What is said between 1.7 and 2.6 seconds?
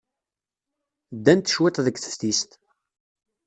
deg teftist.